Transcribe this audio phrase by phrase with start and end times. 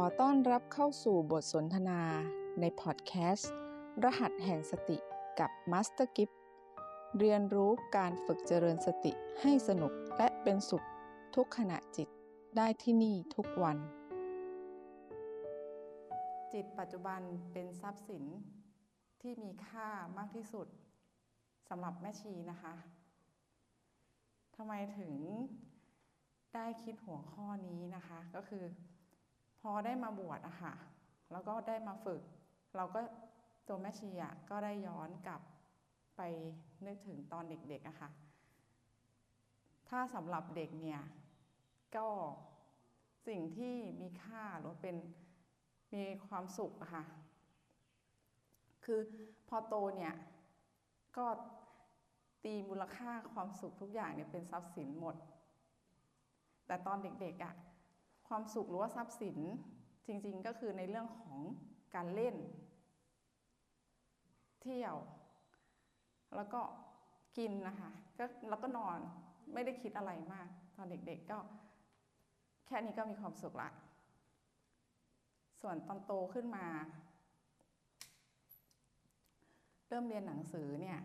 [0.00, 2.00] ขอต้อนรับเข้าสู่บทสนทนา
[2.60, 3.52] ในพอดแคสต์
[4.04, 4.98] รหัสแห่งสติ
[5.38, 6.30] กับมาสเตอร์กิ๊บ
[7.18, 10.86] เรียนรู้การฝึกเจริญสติให้สนุกและเป็นสุข
[11.34, 12.08] ทุกขณะจิต
[12.56, 13.78] ได้ที่นี่ทุกวัน
[16.52, 17.20] จิตปัจจุบัน
[17.52, 18.24] เป็นทรัพย์สิน
[19.20, 19.88] ที่มีค่า
[20.18, 20.66] มากที่สุด
[21.68, 22.74] สำหรับแม่ชีนะคะ
[24.56, 25.14] ทำไมถึง
[26.54, 28.64] ได้คิดหัวข้อนี้นะคะ ก็คือ
[29.70, 30.74] อได้มาบวชอะค่ะ
[31.32, 32.22] แล้วก็ได้มาฝึก
[32.76, 33.00] เราก็
[33.68, 35.42] ตัวแม่ชีอะก็ได้ย้อนกลับ
[36.16, 36.20] ไป
[36.86, 38.10] นึกถึงตอนเด็กๆอะค่ะ
[39.88, 41.00] ถ้าสำหรับเด็กเนี่ย
[41.96, 42.06] ก็
[43.28, 44.96] สิ่งที่มีค่าหรือเป็น
[45.94, 47.04] มีความสุขอะค่ะ
[48.84, 49.00] คือ
[49.48, 50.14] พอโตเนี่ย
[51.16, 51.26] ก็
[52.44, 55.16] ตีมูลค่าความสุขทุกอย่างเนี่ยเป็นทรัพย์สินหมด
[56.66, 57.52] แต่ตอนเด็กๆอะ่ะ
[58.28, 59.38] ความสุขหรือว่าทรัพย์สิน
[60.06, 61.38] จริงๆก็คือในเรื่องของ
[61.94, 62.36] การเล่น
[64.62, 64.96] เที่ยว
[66.36, 66.60] แล้วก็
[67.38, 68.98] กินนะคะก็แล้วก็นอน
[69.52, 71.38] ไม่ได้คิดอะไรมาก ตอนเด็กๆก็
[72.66, 73.70] แค่นี้ก็มีความสุขละ
[75.60, 76.66] ส่วนตอนโตขึ้นมา
[79.88, 81.00] เริ่มเรียนหนังสือเนี่ย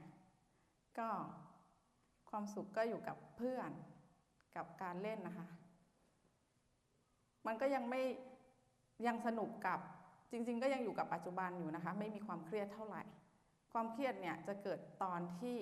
[0.99, 1.09] ก็
[2.29, 3.71] ความสุขก็อยู่กับเพื่อน
[4.55, 5.47] กับการเล่นนะคะ
[7.47, 8.01] มันก็ยังไม่
[9.07, 9.79] ยังสนุกกับ
[10.31, 13.03] จริง ๆ ก็ยังอยู่กับปัจจุบันอยู่นะคะ ไม่มีความเครียดเท่าไหร่
[13.73, 15.57] ความเครียดเนี่ยจะเกิดตอนที่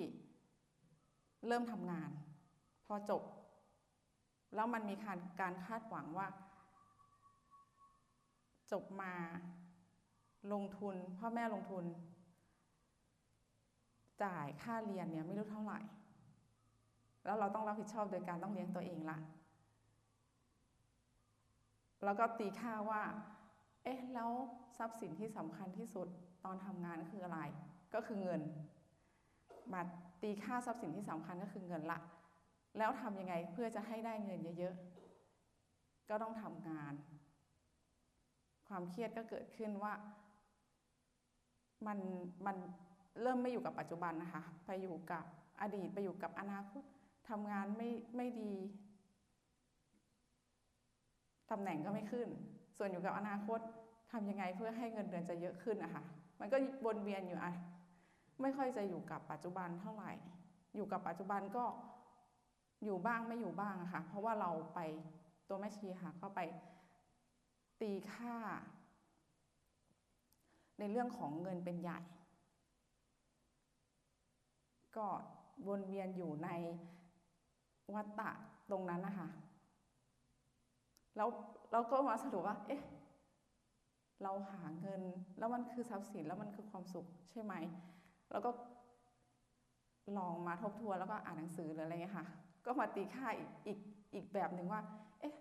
[1.46, 2.10] เริ่มทำงาน
[2.86, 3.22] พอจบ
[4.54, 6.28] แล้วมันมีการการคาดหวังว่า
[8.72, 9.14] จบมา
[10.52, 11.84] ลงทุน พ่อแม่ลงทุน
[14.22, 15.80] จ่ายค่าเรียนเนี่ยไม่รู้เท่าไหร่
[17.24, 19.18] แล้วเราต้องรับผิดชอบโดยการต้องเลี้ยงตัวเองละ
[22.04, 23.02] แล้วก็ตีค่าว่า
[23.84, 24.30] เอ๊ะ แล้ว
[24.78, 26.08] ทรัพย์สินที่สำคัญที่สุด
[26.44, 27.40] ตอนทำงานคืออะไร
[27.94, 28.40] ก็คือเงิน
[29.72, 29.80] มา
[30.22, 31.98] ตีค่าทรัพย์สินที่สำคัญก็คือเงินละ
[32.78, 36.94] แล้วทำยังไงเพื่อจะให้ได้เงินเยอะๆ ก็ต้องทำงาน
[38.68, 39.92] ความเครียดก็เกิดขึ้นว่า
[41.86, 41.98] มัน
[42.46, 42.56] มัน
[43.22, 45.24] เริ่มไม่อยู่กับปัจจุบันนะคะ ไปอยู่กับ
[45.60, 46.82] อดีตไปอยู่กับอนาคต
[47.28, 48.52] ทำงานไม่ไม่ดี
[51.50, 52.28] ตำแหน่งก็ไม่ขึ้น
[52.76, 53.60] ส่วนอยู่กับอนาคต
[54.12, 56.02] ทำยังไงเพื่อให้เงินเดือนจะเยอะขึ้นนะคะ
[56.40, 57.52] มันก็วนเวียนอยู่อะ
[58.42, 60.12] ไม่ค่อยจะอยู่กับปัจจุบันเท่าไหร่
[60.74, 61.64] อยู่กับปัจจุบันก็
[62.84, 64.80] อยู่บ้างไม่อยู่บ้างอะค่ะ เพราะว่าเราไป
[65.48, 66.40] ตัวแม่ชีค่ะก็ไป
[67.80, 68.36] ตีค่า
[70.78, 72.00] ในเรื่องของเงินเป็นใหญ่
[74.96, 75.06] ก็
[75.66, 76.48] วนเวียนอยู่ใน
[77.94, 78.30] วัฏฏะ
[78.70, 79.28] ตรงนั้นนะคะ
[81.18, 81.30] แล้ว
[81.72, 82.82] เราก็มาสรุปว่า เอ๊ะ
[84.22, 85.02] เราหาเงิน
[85.38, 87.54] แล้วมันคือทรัพย์สินแล้วมันคือความสุขใช่ไหม
[88.32, 88.50] แล้วก็
[90.18, 92.26] ลองมาทบทวนแล้วก็อ่านหนังสือหรืออะไรเงี้ยค่ะ
[92.66, 93.78] ก็มาตีค่าอีกอีก
[94.14, 94.80] อีกแบบหนึ่งว่า
[95.20, 95.34] เอ๊ะ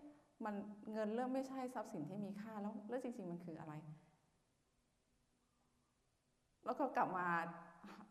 [0.45, 0.53] มัน
[0.93, 3.73] เงินเริ่มไม่ใช่ทรัพย์สินที่มีค่าแล้วแล้วจริง ๆ มันคืออะไร
[6.65, 7.27] แล้วก็กลับมา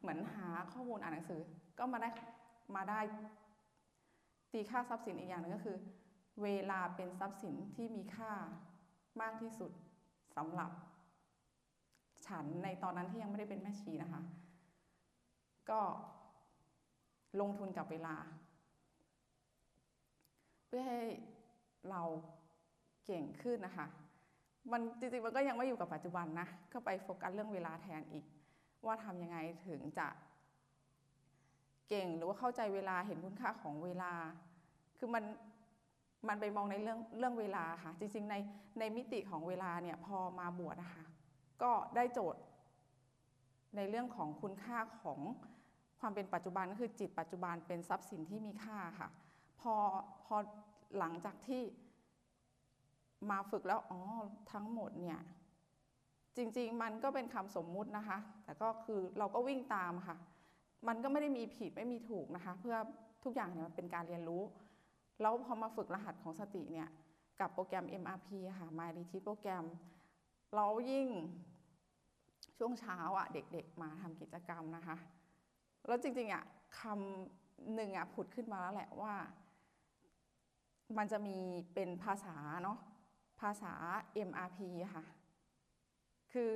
[0.00, 1.40] เหมือนหาข้อมูลอ่านหนังสือ
[1.78, 2.08] ก็มาได้
[2.76, 3.00] มาได้
[4.52, 5.76] ตีค่าทรัพย์สินอีกอย่างหนึ่งก็คือ
[6.42, 8.32] เวลาเป็นทรัพย์สินที่มีค่า
[9.20, 9.72] มากที่สุด
[10.36, 10.70] สำหรับ
[12.26, 14.22] ฉันในตอนนั้นที่ยังไม่ได้เป็นแม่ชีนะคะ
[15.70, 15.80] ก็
[17.40, 18.16] ลงทุนกับเวลา
[20.66, 21.00] เพื่อให้
[21.90, 22.02] เรา
[23.06, 23.86] เก่งขึ้นนะคะ
[24.72, 28.24] มันจริงๆมันก็ยังไม่อยู่กับปัจจุบันนะ ก็ไปโฟกัสเรื่องเวลาแทนอีก
[28.86, 30.08] ว่าทำยังไงถึงจะ
[31.88, 34.12] เก่งหรือว่าเข้าใจเวลาเห็นคุณค่าของเวลา
[34.98, 35.24] คือมัน
[36.28, 38.34] มันไปมองในเรื่องเรื่องเวลาค่ะ จริงๆใน
[38.78, 41.04] ในมิติของเวลาเนี่ยพอมาบวชนะคะ
[41.62, 42.40] ก็ได้โจทย์
[43.76, 45.20] ในเรื่องของคุณค่าของ
[46.00, 49.08] ความเป็นปัจจุบันก็คือจิตปัจจุบันเป็นทรัพย์สินที่มีค่าค่ะ
[49.60, 49.74] พอ
[50.24, 50.36] พอ
[50.98, 51.62] หลังจากที่
[53.30, 54.00] มาฝึกแล้วอ๋อ
[54.52, 55.18] ทั้งหมดเนี่ย
[56.36, 60.16] จริง ๆ มันก็เป็นคำสมมุตินะคะ แต่ก็คือเราก็วิ่งตามค่ะ
[60.88, 62.76] มันก็ไม่ได้มีผิดไม่มีถูกนะคะ เพื่อ
[63.24, 64.42] ทุกอย่างเนี่ยมันเป็นการเรียนรู้
[65.20, 66.88] แล้วพอมาฝึกรหัสของสติเนี่ย
[67.40, 68.28] กับโปรแกรม MRP
[68.58, 69.64] ค่ะ My Retreat โปรแกรม
[70.54, 71.08] เรายิ่ง
[72.58, 74.96] ช่วงเช้าอะเด็กๆมาทำกิจกรรมนะคะ
[75.86, 76.44] แล้วจริงๆอะ
[76.80, 79.14] คำหนึ่งอะผุดขึ้นมาแล้วแหละว่า
[80.98, 81.38] มันจะมี
[81.74, 82.78] เป็นภาษาเนาะ
[83.40, 83.72] ภาษา
[84.28, 84.58] MRP
[84.94, 85.04] ค่ะ
[86.32, 86.50] คือ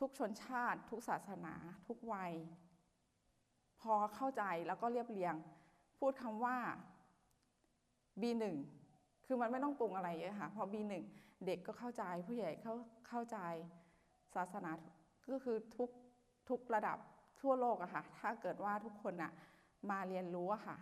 [0.00, 1.54] ทุกชนชาติ ทุกศาสนา
[1.88, 2.32] ทุกวัย
[3.80, 5.34] พอเข้าใจแล้วก็เรียบเรียง
[5.98, 6.56] พูดคำว่า
[8.20, 8.44] B1
[9.26, 10.94] คือมันไม่ต้องปรุงอะไรเยอะค่ะพอ B1
[11.46, 12.74] เด็กก็เข้าใจผู้ใหญ่เข้า
[13.08, 13.38] เข้าใจ
[14.34, 14.70] ศาสนา
[15.32, 15.90] ก็คือทุก
[16.48, 16.98] ทุกระดับ
[17.40, 19.32] ทั่วโลกอะค่ะ ถ้าเกิดว่าทุกคนอะ
[19.90, 20.76] มาเรียนรู้อะค่ะ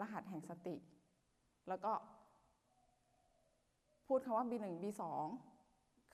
[0.00, 0.76] รหัสแห่งสติ
[1.68, 1.92] แล้วก็
[4.06, 5.02] พูดคำว่า B1 B2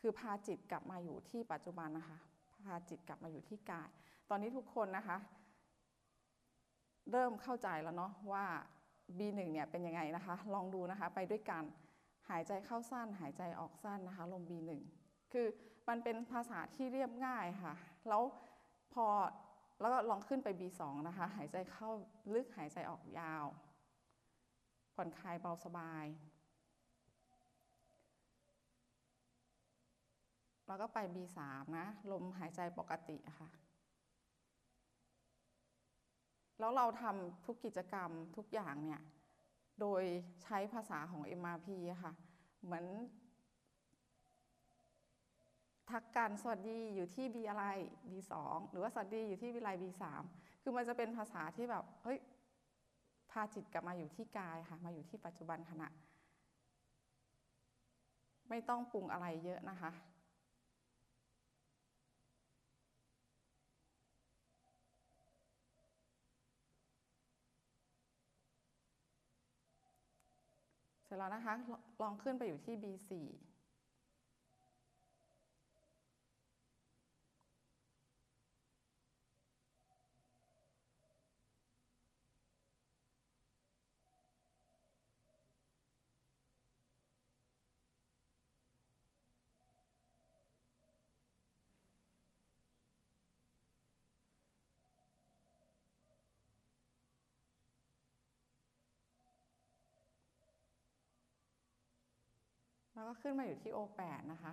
[0.00, 2.18] คือพาจิตกลับมาอยู่ที่ปัจจุบันนะคะ
[2.64, 3.88] พาจิตกลับมาอยู่ที่กาย
[4.30, 5.16] ตอนนี้ทุกคนนะคะ
[7.10, 8.46] เริ่มเข้าใจแล้วเนาะว่า
[9.18, 11.64] B1 เนี่ยเป็นยังไงนะคะ ลองดูนะคะไปด้วยกัน
[12.30, 14.70] หายใจเข้าสั้น หายใจออกสั้นนะคะลม B1
[15.32, 15.46] คือ
[15.88, 17.74] มันเป็นภาษาที่เรียบง่ายค่ะ
[18.08, 18.22] แล้ว
[18.94, 19.06] พอ
[19.80, 21.90] แล้วก็ลองขึ้นไป B2 นะคะ หายใจเข้า
[22.34, 23.44] ลึกหายใจออกยาว
[24.94, 26.06] ผ่อนคลายเบาสบาย
[30.66, 31.38] แล้วก็ไป B3
[31.78, 33.59] นะ ลมหายใจปกติค่ะ
[36.60, 39.00] แล้วเราทำทุกกิจกรรมทุกอย่างเนี่ย
[39.80, 40.02] โดย
[40.42, 41.68] ใช้ภาษาของ MRP
[42.02, 42.12] ค่ะ
[42.64, 42.84] เหมือน
[45.90, 47.64] ทักกันสวัสดีอยู่ที่ B อะไร
[48.10, 48.32] B2
[48.70, 50.04] หรือว่าสวัสดีอยู่ที่วิไล B3
[50.62, 52.18] คือมันจะเป็นภาษาที่แบบเฮ้ย
[53.30, 55.88] พาจิตกลับมาอยู่ที่กายค่ะ มาอยู่ที่ปัจจุบันขณะ
[58.48, 59.90] ไม่ต้องปรุงอะไรเยอะนะคะ
[71.10, 71.54] เสร็จแล้วนะคะ
[72.02, 73.10] ลองขึ้นไปอยู่ที่ B4
[103.00, 104.52] แล้วก็ขึ้นมาอยู่ที่ O8 นะคะ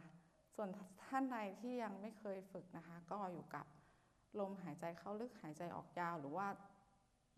[0.55, 0.69] ส่วน
[1.05, 3.65] ท่านใดที่ยังไม่เคยฝึกนะคะ ก็อยู่กับ
[4.39, 6.47] ลมหายใจเข้าลึกหายใจออกยาว หรือว่า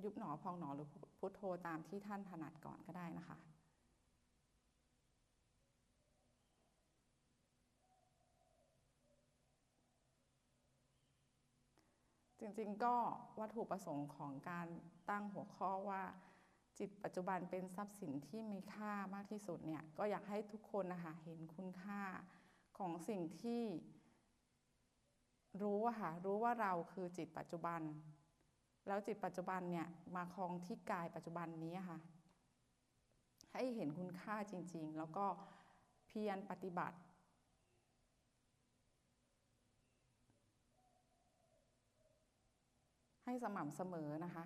[0.04, 0.88] ยุบหนอพองหนอหรือ
[1.20, 3.38] พุทโธตามที่ท่านถนัดก่อนก็ได้นะคะ
[12.40, 12.96] จริงๆ ก็
[13.40, 14.68] วัตถุประสงค์ของการ
[15.10, 16.04] ตั้งหัวข้อว่า
[16.80, 22.02] จิตปัจจุบันเป็นทรัพย์สินที่มีค่ามากที่สุดเนี่ยก็อยากให้ทุกคนนะคะเห็นคุณค่า
[22.78, 23.64] ของสิ่งที่
[25.62, 27.82] รู้อะค่ะรู้ว่าเราคือจิตปัจจุบัน
[28.88, 32.00] แล้วจิตปัจจุบันเนี่ยมาคลองที่กายปัจจุบันนี้ค่ะ
[33.54, 35.26] ให้เห็นคุณค่าจริง ๆ แล้วก็
[36.08, 36.98] เพียรปฏิบัติ
[43.26, 44.46] ให้สม่ำเสมอนะคะ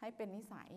[0.00, 0.70] ให้เป็นนิสัย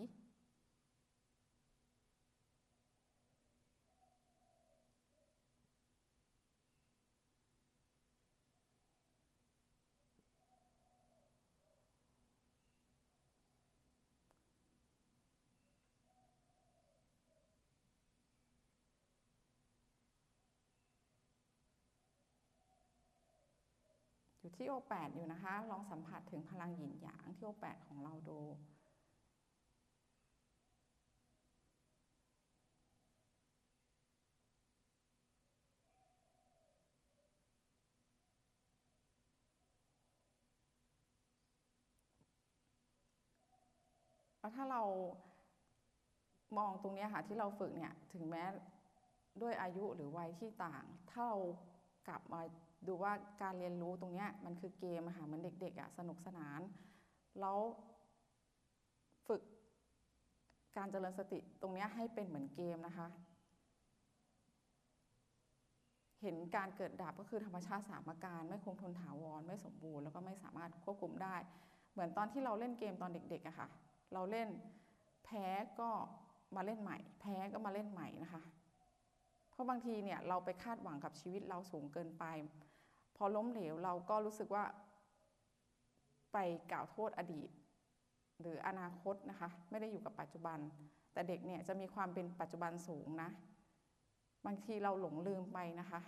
[24.50, 28.38] อยู่ที่โอแปดอยู่นะคะ ลองสัมผัสถึงพลังหยินหยางที่โอแปดของเราดู
[44.40, 44.82] แล้วถ้าเรา
[46.58, 48.44] มองตรงนี้ค่ะที่เราฝึกเนี่ยถึงแม้
[49.42, 51.38] ด้วยอายุหรือวัยที่ต่าง ถ้าเรา
[52.08, 52.40] กลับมา
[52.86, 56.60] ดูว่าการเรียนรู้ตรงนี้มันคือเกมค่ะเหมือนเด็กๆอะสนุกสนาน
[57.40, 57.58] แล้ว
[59.26, 59.42] ฝึก
[60.76, 63.06] การเจริญสติตรงนี้ให้เป็นเหมือนเกมนะคะ
[66.22, 71.36] เห็นการเกิดดับก็คือธรรมชาติสามอาการ ไม่คงทนถาวรไม่สมบูรณ์แล้วก็ไม่สามารถควบคุมได้
[71.92, 73.68] เหมือนตอนที่เราเล่นเกมตอนเด็กๆอะค่ะ
[74.12, 74.48] เราเล่น
[75.24, 75.46] แพ้
[75.80, 75.90] ก็
[76.56, 78.42] มาเล่นใหม่ แพ้ก็มาเล่นใหม่นะคะ
[79.50, 82.24] เพราะบางทีเนี่ยเราไปคาดหวังกับชีวิตเราสูงเกินไป
[83.22, 84.64] อล้มเหลวเราก็รู้สึกว่า
[86.32, 86.38] ไป
[86.72, 87.50] กล่าวโทษอดีต
[88.40, 90.58] หรืออนาคตนะคะ ไม่ได้อยู่กับปัจจุบัน
[91.12, 93.30] แต่เด็กเนี่ยจะมีความเป็นปัจจุบันสูงนะ
[94.46, 96.00] บางทีเราหลงลืมไปนะคะ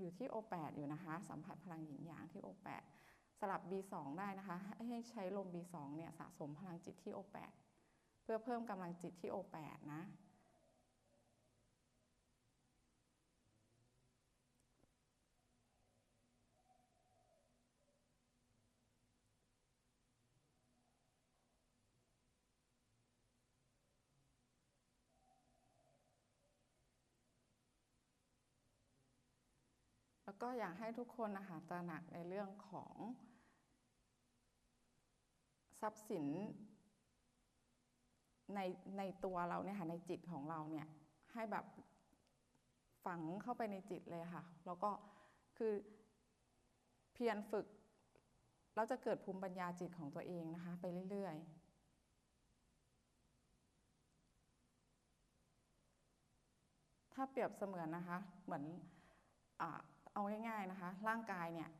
[0.00, 2.82] อยู่ที่ O8 อยู่นะคะ สัมผัสพลังหยินหยางที่ O8
[3.38, 4.56] สลับ B2 ได้นะคะ
[4.88, 7.52] ให้ใช้ลม B2 เนี่ยสะสมพลังจิตที่ O8
[8.22, 10.02] เพื่อเพิ่มกำลังจิตที่ O8 นะ
[30.30, 32.94] แล้วก็อยากให้ทุกคนนะคะตระหนักในเรื่องของ
[35.80, 36.26] ทรัพย์สิน
[38.54, 38.60] ใน
[38.98, 40.86] ในตัวเราเนี่ยค่ะในจิตของเราเนี่ย
[41.32, 41.64] ให้แบบ
[43.04, 44.90] ฝังเข้าไปในจิตเลยค่ะ แล้วก็
[45.58, 45.72] คือ
[47.12, 47.66] เพียรฝึก
[48.74, 58.64] เราจะเกิดภูมิปัญญาจิตของตัวเองนะคะ ไปเรื่อยๆ ถ้าเปรียบเสมือนนะคะ เหมือน
[59.62, 59.64] อ
[60.20, 61.70] เอาง่ายๆนะคะ ร่างกายเนี่ย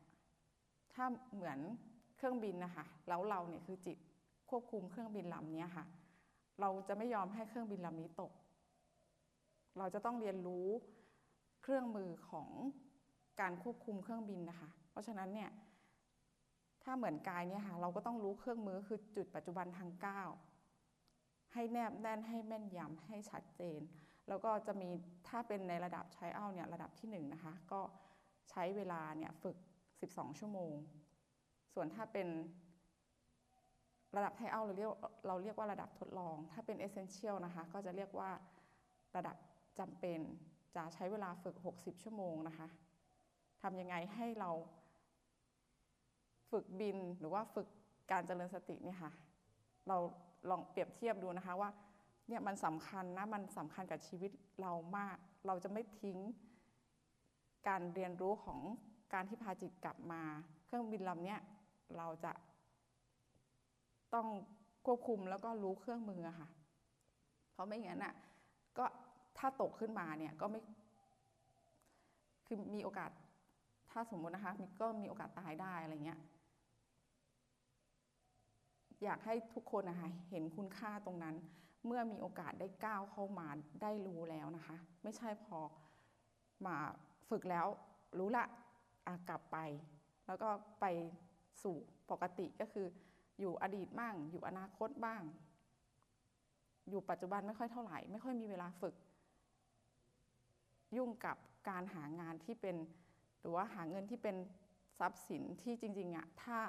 [0.93, 1.59] ถ้าเหมือน
[2.15, 3.97] เครื่องบินนะคะแล้วเราเนี่ยคือจิต
[4.49, 5.85] ควบคุมเครื่องบินลำนี้ค่ะ
[6.61, 8.31] เราจะไม่ยอมให้เครื่องบินลำนี้ตก
[9.77, 10.67] เราจะต้องเรียนรู้
[11.61, 12.49] เครื่องมือของ
[13.41, 15.49] การควบคุมเครื่องบินนะคะ เพราะฉะนั้นเนี่ย
[16.83, 20.29] ถ้าเหมือนกายเนี่ยค่ะเราก็ต้องรู้เครื่องมือคือจุดปัจจุบันทางก้าว
[21.53, 23.81] ให้แนบแน่นให้แม่นยำให้ชัดเจน
[24.27, 24.89] แล้วก็จะมี
[25.27, 27.81] ถ้าเป็นในระดับใช้เอาเนี่ยระดับที่1นนะคะก็
[28.49, 29.57] ใช้เวลาเนี่ยฝึก
[29.97, 30.73] 12 ชั่วโมง
[31.73, 32.27] ส่วนถ้าเป็น
[34.15, 34.91] ระดับไทเอาเราเรียก
[35.27, 38.29] เราเรียกว่าระดับทดลอง ถ้าเป็นเอเซนเชียลนะคะก็จะเรียกว่า
[39.15, 39.35] ระดับ
[39.79, 40.19] จำเป็น
[40.75, 42.67] จะใช้เวลาฝึก 60 ชั่วโมงนะคะ
[43.61, 44.51] ทำยังไงให้เรา
[46.51, 47.67] ฝึกบินหรือว่าฝึก
[48.11, 49.11] การเจริญสติเนี่ยค่ะ
[49.87, 49.97] เรา
[50.49, 51.69] ลองเปรียบเทียบดูนะคะว่า
[52.27, 54.31] เนี่ยมันสำคัญนะมันสำคัญกับชีวิต
[54.61, 55.17] เรามาก
[55.47, 56.19] เราจะไม่ทิ้ง
[57.67, 58.59] การเรียนรู้ของ
[59.13, 60.21] การที่พาจิตกลับมา
[60.65, 61.35] เครื่องบินลำนี้
[61.97, 62.31] เราจะ
[64.13, 64.27] ต้อง
[64.85, 66.49] ควบคุมแล้วก็รู้เครื่องมือค่ะ
[67.51, 68.13] เพราะไม่งั้นอะ
[68.77, 68.85] ก็
[69.37, 70.61] ถ้าตกขึ้นมาเนี่ยก็ไม่
[72.45, 73.11] คือมีโอกาส
[73.91, 76.19] ถ้าสมมตินะคะก็มีโอกาสตายได้อะไรเงี้ย
[79.03, 81.35] อยากให้ทุกคนนะคะเห็นคุณค่าตรงนั้น
[81.85, 83.47] เมื่อมีโอกาสได้ก้าวเข้ามา
[83.81, 85.57] ได้รู้แล้วนะคะ ไม่ใช่พอ
[86.65, 86.77] มา
[87.29, 87.67] ฝึกแล้ว
[88.17, 88.45] รู้ละ
[89.29, 89.57] กลับไป
[90.27, 90.49] แล้วก็
[90.81, 90.85] ไป
[91.63, 91.75] สู่
[92.11, 92.85] ปกติก็คือ
[93.39, 95.21] อยู่อดีตบ้าง อยู่อนาคตบ้าง
[96.89, 98.95] อยู่ปัจจุบันไม่ค่อยเท่าไหร่ ไม่ค่อยมีเวลาฝึก
[100.97, 101.37] ยุ่งกับ
[101.69, 102.75] การหางานที่เป็น
[103.41, 104.35] หรือว่าหาเงินที่เป็น
[104.99, 106.59] ทรัพย์สินที่จริงๆอะถ้า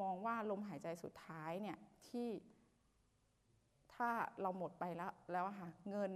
[0.00, 1.78] มองว่าลมหายใจสุดท้ายเนี่ย
[2.08, 2.28] ที่
[3.94, 6.12] ถ้าเราหมดไปแล้วแล้วค่ะเงิน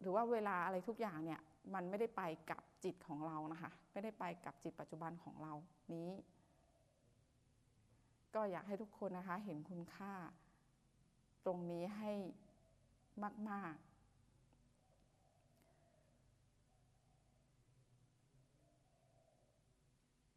[0.00, 1.40] หรือว่าเวลาอะไรทุกอย่างเนี่ย
[1.74, 5.52] มันไม่ได้ไปกับจิตของเรานะคะไม่ได้ไปกับจิตปัจจุบันของเรา
[5.94, 6.10] นี้
[8.34, 10.12] ก็อยากให้ทุกคนนะคะเห็นคุณค่า
[11.46, 12.12] ตรงนี้ให้
[13.50, 13.90] มาก ๆ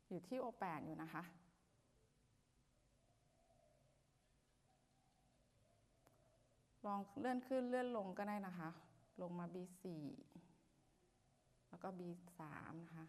[0.08, 1.24] อยู่ที่โอแปดอยู่นะคะ
[6.86, 8.70] ลองเลื่อนขึ้นเลื่อนลงก็ได้นะคะ
[9.22, 9.86] ลงมา B4
[11.74, 12.39] แล้วก็ B3
[12.82, 13.06] นะคะ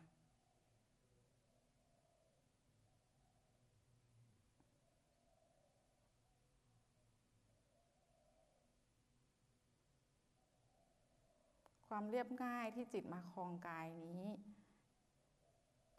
[11.88, 14.22] ความเรียบง่ายที่จิตมาคลองกายนี้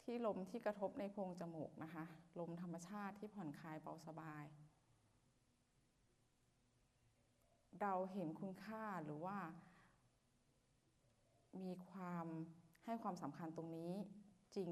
[0.02, 2.04] ที่ลมที่กระทบในโพรงจมูกนะคะ
[2.40, 4.46] ลมธรรมชาติที่ผ่อนคลายเบาสบาย
[7.82, 9.38] เราเห็นคุณค่าหรือว่า
[11.62, 12.28] มีความ
[12.86, 13.92] ให้ความสำคัญตรงนี้
[14.56, 14.72] จริง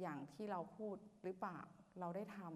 [0.00, 1.60] อย่างที่เราพูดหรือเปล่า
[2.00, 2.52] เราได้ทำ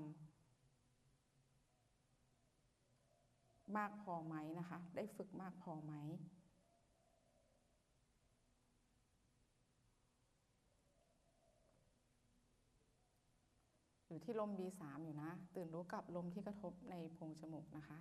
[3.77, 5.95] มากพอไหมนะคะ ได้ฝึกมากพอไหม
[14.09, 17.99] อยู่ที่ลม B3 อยู่นะ ตื่นรู้กับลมที่กระทบในโพรงจมูกนะคะ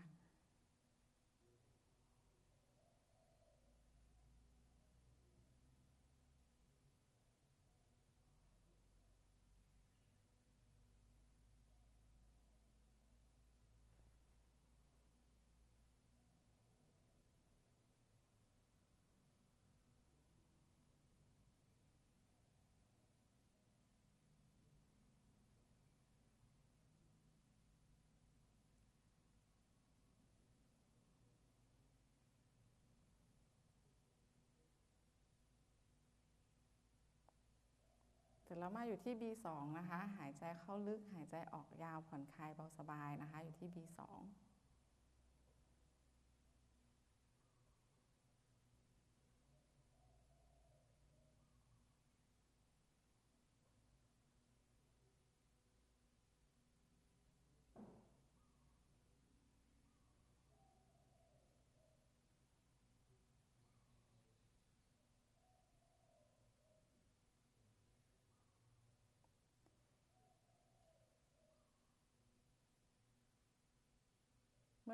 [38.51, 44.00] ร็จแล้วมาอยู่ที่ B2 นะคะ หายใจเข้าลึก หายใจออกยาว ผ่อนคลายเบาสบายนะคะ อยู่ที่ B2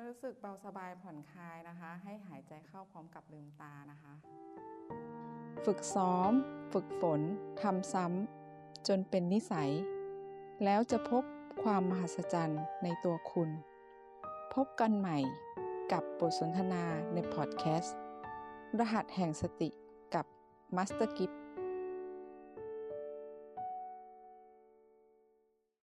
[0.00, 4.12] ื่อรู้สึกเบาสบายผ่อนคลายนะคะ ให้หายใจเข้าพร้อมกับลืมตานะคะ
[5.64, 6.32] ฝึกซ้อม
[6.72, 7.20] ฝึกฝน
[7.62, 9.70] ทำซ้ำจนเป็นนิสัย
[10.64, 11.22] แล้วจะพบ
[11.62, 13.50] ความมหัศจรรย์ในตัวคุณ
[14.54, 15.18] พบกันใหม่
[15.92, 17.96] กับบทสนทนาในพอดแคสต์
[18.78, 19.68] รหัสแห่งสติ
[20.14, 20.26] กับ
[20.76, 21.30] มาสเตอร์กิ๊บ